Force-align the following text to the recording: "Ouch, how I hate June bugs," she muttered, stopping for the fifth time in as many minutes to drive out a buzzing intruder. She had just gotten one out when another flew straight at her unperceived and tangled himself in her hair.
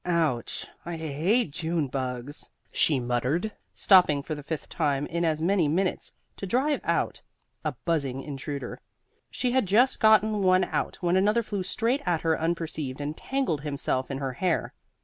"Ouch, 0.03 0.65
how 0.83 0.89
I 0.93 0.97
hate 0.97 1.51
June 1.51 1.85
bugs," 1.85 2.49
she 2.71 2.99
muttered, 2.99 3.51
stopping 3.71 4.23
for 4.23 4.33
the 4.33 4.41
fifth 4.41 4.67
time 4.67 5.05
in 5.05 5.23
as 5.23 5.43
many 5.43 5.67
minutes 5.67 6.11
to 6.37 6.47
drive 6.47 6.81
out 6.83 7.21
a 7.63 7.73
buzzing 7.85 8.23
intruder. 8.23 8.81
She 9.29 9.51
had 9.51 9.67
just 9.67 9.99
gotten 9.99 10.41
one 10.41 10.63
out 10.63 10.95
when 11.03 11.17
another 11.17 11.43
flew 11.43 11.61
straight 11.61 12.01
at 12.03 12.21
her 12.21 12.35
unperceived 12.41 12.99
and 12.99 13.15
tangled 13.15 13.61
himself 13.61 14.09
in 14.09 14.17
her 14.17 14.33
hair. 14.33 14.73